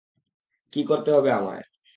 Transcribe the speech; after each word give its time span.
কী 0.73 0.81
করতে 0.83 1.09
হবে 1.11 1.29
আমায়? 1.31 1.63